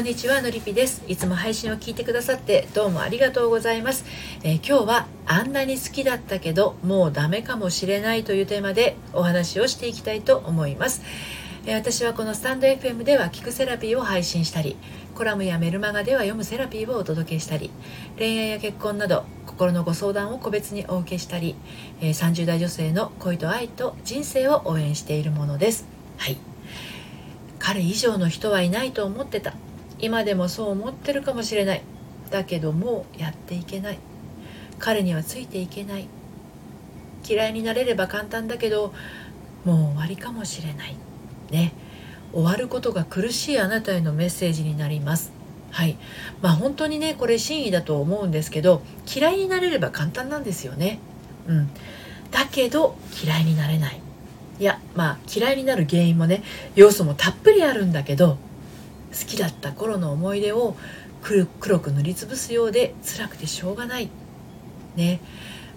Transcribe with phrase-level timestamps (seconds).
[0.00, 1.02] こんにちはのりぴです。
[1.08, 4.06] いつも配信を聞いてくださってどうもありがとうございます、
[4.42, 11.02] えー、今日はあんなに好きだったけどもうダメかもしれないというテーマでお話をしていきたいと思います、
[11.66, 14.78] えー、私はこのスタンド FM では聞くセラピーを配信したり
[15.14, 17.70] コラムやメルマガでは読むセラピーをお届けしたり
[18.16, 21.56] 恋愛や結婚など心のご相談を個別にお受けしたり、
[22.00, 25.86] えー、30代女性の恋と愛と人生を応援しているものです。
[26.16, 26.38] はい。
[27.58, 29.52] 彼以上の人はいないと思ってた。
[30.00, 31.82] 今でもそう思ってるかもしれない。
[32.30, 33.98] だけどもうやっていけない。
[34.78, 36.06] 彼にはついていけない。
[37.28, 38.94] 嫌いになれれば簡単だけど
[39.64, 40.96] もう終わりかもしれない。
[41.50, 41.72] ね。
[42.32, 45.32] 終わることが苦しいあなたへのメッセージになります。
[45.70, 45.98] はい。
[46.40, 50.98] まあ本当にねこれ真意だと思うんですけど嫌いになれれば簡単なんですよね。
[51.46, 51.68] うん。
[52.30, 54.00] だけど嫌いになれない。
[54.58, 56.42] いやまあ嫌いになる原因もね
[56.74, 58.38] 要素もたっぷりあるんだけど
[59.10, 60.76] 好きだった頃の思い出を
[61.22, 64.08] 黒く塗りつぶすようで辛くてしょうがない。
[64.96, 65.20] ね。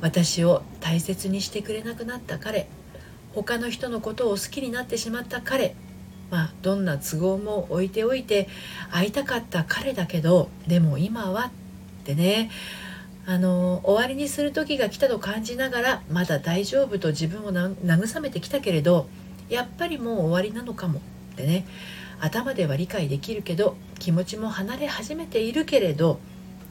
[0.00, 2.68] 私を大切にしてくれなくなった彼。
[3.34, 5.74] 他の人のことを好きになってしまった彼。
[6.30, 8.48] まあどんな都合も置いておいて
[8.90, 11.50] 会いたかった彼だけどでも今はっ
[12.04, 12.50] てね。
[13.26, 19.06] あの終わりにする時が来たと感じながらまだ大丈夫と自分を慰めてきたけれど
[19.48, 21.66] やっぱりもう終わりなのかもってね。
[22.20, 26.20] 頭では理解できるけど気持ちも離れ始めているけれど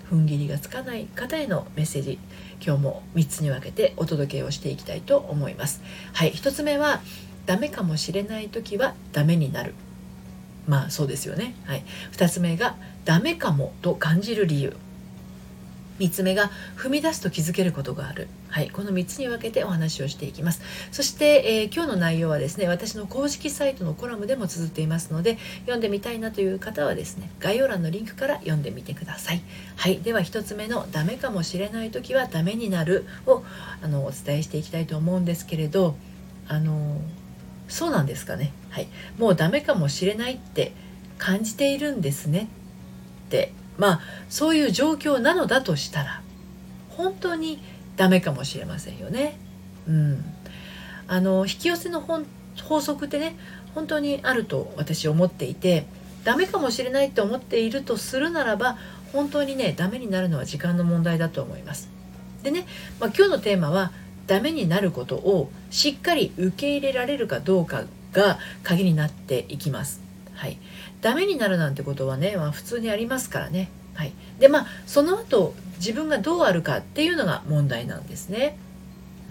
[0.09, 2.19] 踏ん切りがつかない方へのメッセージ
[2.65, 5.81] 今日も3つに分けてお届けをしていきたいと思います。
[6.13, 7.01] はい1つ目は
[7.45, 9.73] ダメかもしれない時はダメになる。
[10.67, 11.55] まあそうですよね。
[11.65, 11.83] はい。
[12.11, 12.75] 2つ目が
[13.05, 14.75] ダメかもと感じる理由。
[15.99, 20.61] 3つ目が踏み出すと気づけることがある、はい、この3つに分けてお話をしていきます。
[20.91, 29.41] そして、えー、今日の内容はですね私の公式サイトのコラムでも綴っていますので読んでみたいなという方はですね概要欄のリンクから読んでみてください。
[29.75, 29.99] はい。
[29.99, 33.43] では1つ目の「ダメかもしれない時はダメになるを」
[33.81, 35.95] あのお伝えしていきたいと思うんですけれど
[36.47, 36.99] あの
[37.67, 38.53] そうなんですかね。
[38.69, 38.87] はい。
[39.17, 40.71] もうダメかもしれないって
[41.17, 42.47] 感じているんですね
[43.27, 46.21] ってまあそういう状況なのだとしたら
[46.91, 47.59] 本当に
[47.95, 49.37] ダメかもしれませんよね。
[49.87, 50.23] うん、
[51.07, 53.35] あの引き寄せの法則ってね
[53.73, 55.85] 本当にあると私思っていて
[56.23, 58.77] ダメかもしれないって思っているとするならば
[59.13, 61.89] 本当にねダメになるのは時間の問題だと思います。
[62.43, 62.65] でね、
[62.99, 63.91] まあ、今日のテーマは
[64.27, 70.01] ダメになることをしっかり受け入れられるかどうかが鍵になっていきます。
[70.35, 70.57] はい、
[71.01, 73.69] ダメになるなんてことはね、まあ、普通にありますからね。
[73.93, 78.57] はい、でまあその後自分がどうあるかっていうのが問題なんですね。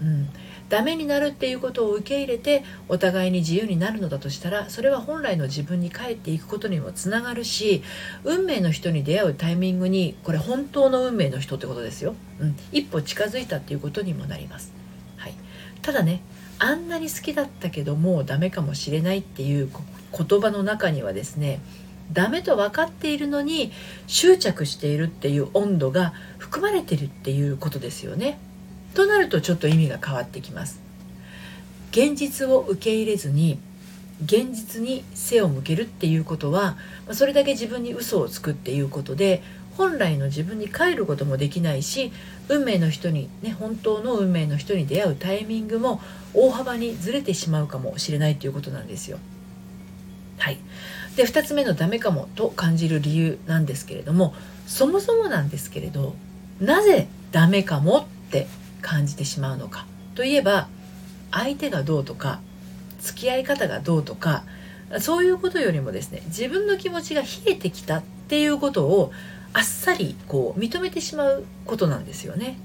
[0.01, 0.29] うん、
[0.69, 7.83] ダメになるっていうことを受け入れてお互いに自由になるのだとしたらそれは本来の自分に帰っていくことにもつながるし
[8.23, 14.71] 運命の人に出会うタイミングにこれ本当の運命の人ってことですよ、うん、一歩近づいたっていうことにもなります、
[15.17, 15.33] はい、
[15.81, 16.21] ただね
[16.59, 19.69] あんなに好きだったけどもうダメかもしれないっていう
[20.11, 21.61] 言葉の中にはですね
[22.11, 23.71] ダメと分かっているのに
[24.07, 28.39] 執着しているっていう温度が含まれてるっていうことですよね。
[28.95, 30.81] となるとちょっと意味が変わってきます。
[31.91, 33.59] 現実を受け入れずに
[34.23, 36.77] 現実に背を向けるっていうことは
[37.11, 39.41] それだけ自分に嘘をつくっていうことで
[39.79, 42.11] 本来の自分に帰ることもできないし
[42.49, 46.01] 運命の人にね本当の運命の人に出会うタイミングも
[46.33, 49.19] 大幅にずれてしまうかもしれないということなんですよ。
[50.37, 50.57] はい、
[51.15, 54.33] で2つ目のダメかもと感じる理由なんですけれども
[54.67, 56.13] そもそもなんですけれど
[56.59, 58.47] なぜダメかもって
[58.81, 60.67] 感じてしまうのかといえば
[61.31, 62.41] 相手がどうとか
[62.99, 64.43] 付き合い方がどうとか
[64.99, 69.13] そういうことよりもですね自分の気持ちが冷えてきたっていうことを
[69.53, 72.57] あっさりこう認めてしまうことなんですよね。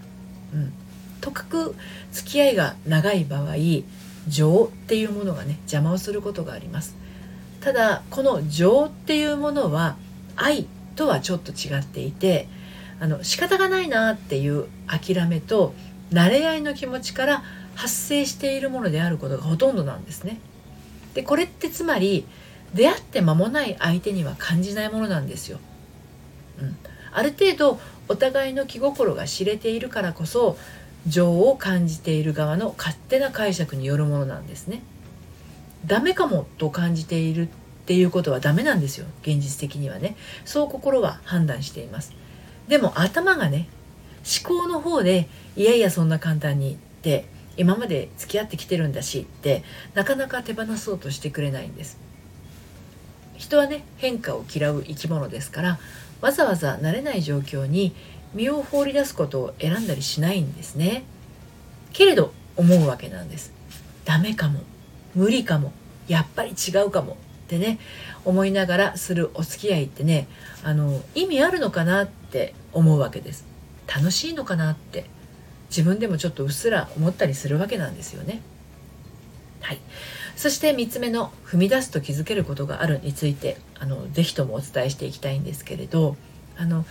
[0.53, 0.73] うん、
[1.21, 1.75] とかく
[2.13, 3.55] 付き合いが長い場合
[4.29, 6.97] 情っていうものがね邪魔をすることがあります。
[7.61, 9.97] ただこの情っていうものは
[10.37, 10.67] 愛
[10.97, 12.49] とはちょっと違っていて
[13.01, 15.75] あの仕方がないなっていう諦めと
[16.13, 17.43] 慣れ合いの気持ちから
[17.75, 20.39] 発生しているものであることがほとんどなんですね。
[21.15, 22.27] でこれってつまり
[22.75, 25.59] 出会って間もない相手には感じないものなんですよ。
[26.61, 26.77] うん、
[27.13, 30.57] ある程度お互いの気心が知れているからこそ
[31.07, 34.83] 情を感じている側の勝手な解釈によるものなんですね。
[35.87, 37.49] ダメかもと感じているっ
[37.87, 39.07] ていうことはダメなんですよ。
[39.23, 40.17] 現実的にはね。
[40.45, 42.13] そう心は判断しています。
[42.69, 43.69] でも頭がね
[44.25, 47.27] 思考の方でいやいやそんな簡単にって
[47.57, 49.63] 今まで付き合ってきてるんだしって
[49.95, 51.99] なかなか手放そうとしてくれないんです。
[53.37, 55.79] 人はね変化を嫌う生き物ですから
[56.21, 57.95] わざわざ慣れない状況に
[58.33, 61.05] 身を放り出すことを選んだりしないんですね。
[61.93, 63.53] けれど思うわけなんです。
[64.05, 64.61] ダメかも。
[65.15, 65.73] 無理かも。
[66.09, 67.17] やっぱり違うかもっ
[67.49, 67.79] てね
[68.25, 70.27] 思いながらするお付き合いってね
[70.63, 73.47] あの意味あるのかなって思うわけです。
[73.87, 75.07] 楽しいのかなって。
[75.71, 78.43] 自分でもちょっとうっすら思ったりするわけなんですよね。
[79.61, 79.81] はい。
[80.37, 86.17] そして3つ目の踏み出すと気づけることがあるについてあのぜひともお伝えしていきたいんですけれど
[86.57, 86.85] あの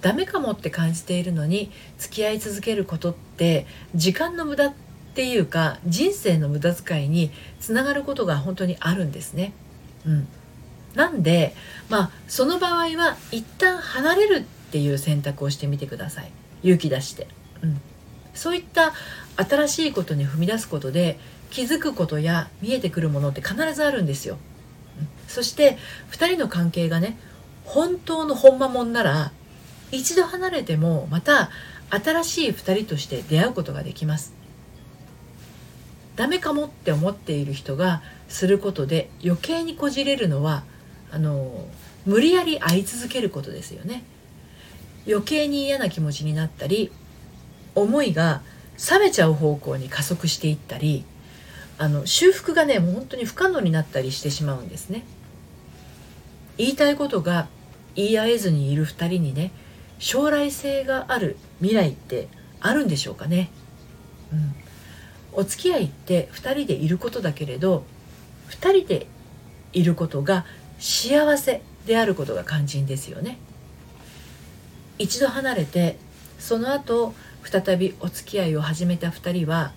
[0.00, 4.74] ダメかもって感じているのに付き合い続けることって時間の無駄っ
[5.14, 7.30] ていうか人生の無駄遣いに
[7.60, 9.52] つながることが本当にあるんですね。
[10.06, 10.28] うん、
[10.94, 11.54] なんで
[11.88, 14.42] まあその場合は一旦離れるっ
[14.72, 16.30] ていう選択をしてみてください。
[16.62, 17.26] 勇気出して、
[17.62, 17.80] うん、
[18.34, 18.92] そういった
[19.42, 21.18] 新しいことに踏み出すことで
[21.50, 24.38] 気づくことや見えてくるものって必ずあるんですよ、
[25.28, 25.78] そして
[26.10, 27.18] 2人の関係がね
[27.64, 29.32] 本当の本間もんなら
[29.92, 31.50] 一度離れてもまた
[31.90, 34.34] 新しい2人として出会うことができます。
[36.16, 40.64] ダメかもって思っている人がすることで余計にこじれるのは
[41.10, 41.66] あの
[42.04, 44.04] 無理やり会い続けることですよね。
[45.06, 46.92] 余計に嫌な気持ちになったり
[47.74, 48.42] 思いが
[48.88, 51.04] 冷めちゃう方向に加速していったり
[51.78, 55.04] あの修復がねもう本当に不可能になったりしてしまうんですね。
[56.58, 57.48] 言いたいことが
[57.94, 59.50] 言い合えずにいる2人にね
[59.98, 62.28] 将来性がある未来って
[62.60, 63.50] あるんでしょうかね、
[64.32, 64.54] うん、
[65.32, 67.84] お付き合いって2人でいることだけれど
[68.50, 69.06] 2人で
[69.72, 70.44] いることが
[70.78, 73.38] 幸せであることが肝心ですよね。
[74.98, 75.96] 一度離れて
[76.38, 77.14] その後
[77.44, 79.72] 再びお付き合いを始めた2人は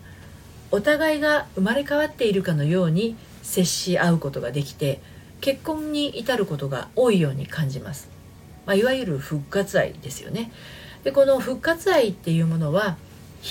[0.72, 5.02] お互いが生まれ変わっているかのように接し合うことができて
[5.42, 8.10] 結婚に至ることが多いように感じます、
[8.66, 10.52] まあ、いわゆる復活愛ですよね。
[11.04, 12.96] でこの復活愛っていうものは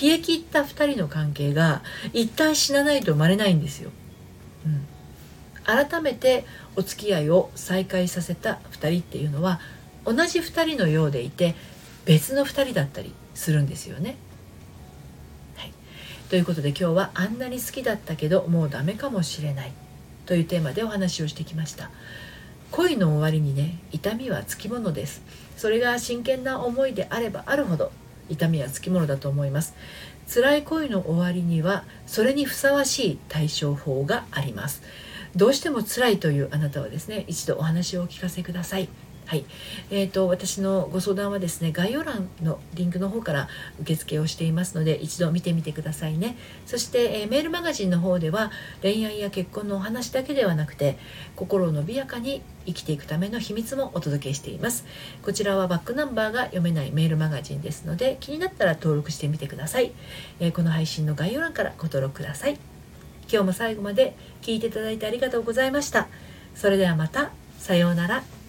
[0.01, 1.83] 冷え切った2人の関係が
[2.15, 3.91] 一旦死なないと生まれないんですよ。
[4.65, 4.87] うん、
[5.65, 9.61] 改めてお付き合いを再開させた2人っていうのは
[10.05, 11.55] 同じ2人のようでいて
[12.05, 14.17] 別の2人だったりするんですよね。
[15.57, 15.73] はい、
[16.29, 19.73] ということで今日はあんなに好きだったけどもうダメかもしれない。
[20.27, 21.91] というテーマでお話をしてきました。
[22.71, 25.23] 恋の終わりにね痛みはつきものです。
[25.57, 27.93] それが真剣な思いであればあるほど
[28.29, 29.75] 痛みはつきものだと思います。
[30.33, 34.83] 辛い恋の終わりにはそれにふさわしい対処法があります。
[35.37, 38.89] どうしても辛いというあなたはですね一度お話をお聞かせください。
[39.25, 39.47] はい、
[39.91, 43.49] えーと、私のご相談はですね概要欄のリンクの方から
[43.81, 46.37] 受付をしていますので一度見てみてくださいね。
[46.67, 48.51] そして、えー、メールマガジンの方では
[48.83, 50.99] 恋愛や結婚のお話だけではなくて
[51.35, 54.85] 心を伸びやかに生きていくための秘密もお届けしています。
[55.23, 59.93] こちらはバックナンバーが読めないメールマガジンですので気になったら登録してみてください、
[60.41, 62.59] えー、この配信の概要欄からご登録ください。
[63.33, 66.09] 今日も最後まで聞いていただいてありがとうございました。
[66.55, 67.31] それではまた。
[67.59, 68.42] さようなら。